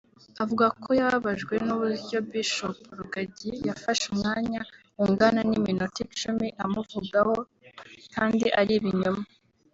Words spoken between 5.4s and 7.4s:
n’iminota icumi amuvugaho